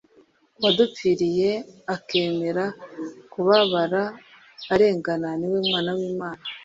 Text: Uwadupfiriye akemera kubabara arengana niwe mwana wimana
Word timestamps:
Uwadupfiriye 0.57 1.51
akemera 1.95 2.65
kubabara 3.31 4.03
arengana 4.73 5.27
niwe 5.39 5.59
mwana 5.67 5.91
wimana 5.99 6.43